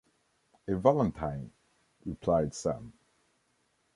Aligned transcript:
‘A 0.67 0.75
Valentine,’ 0.75 1.51
replied 2.07 2.55
Sam. 2.55 2.91